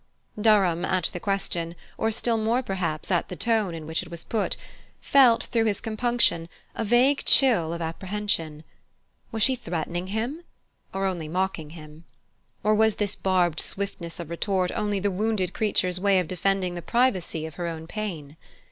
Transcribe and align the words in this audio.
Durham, 0.39 0.83
at 0.83 1.11
the 1.13 1.19
question, 1.19 1.75
or 1.95 2.09
still 2.09 2.39
more, 2.39 2.63
perhaps, 2.63 3.11
at 3.11 3.29
the 3.29 3.35
tone 3.35 3.75
in 3.75 3.85
which 3.85 4.01
it 4.01 4.09
was 4.09 4.23
put, 4.23 4.57
felt, 4.99 5.43
through 5.43 5.65
his 5.65 5.79
compunction, 5.79 6.49
a 6.73 6.83
vague 6.83 7.19
faint 7.19 7.27
chill 7.27 7.71
of 7.71 7.83
apprehension. 7.83 8.63
Was 9.31 9.43
she 9.43 9.55
threatening 9.55 10.07
him 10.07 10.41
or 10.91 11.05
only 11.05 11.27
mocking 11.27 11.69
him? 11.77 12.05
Or 12.63 12.73
was 12.73 12.95
this 12.95 13.13
barbed 13.13 13.59
swiftness 13.59 14.19
of 14.19 14.31
retort 14.31 14.71
only 14.73 14.99
the 14.99 15.11
wounded 15.11 15.53
creature's 15.53 15.99
way 15.99 16.19
of 16.19 16.27
defending 16.27 16.73
the 16.73 16.81
privacy 16.81 17.45
of 17.45 17.53
her 17.53 17.67
own 17.67 17.85
pain? 17.85 18.37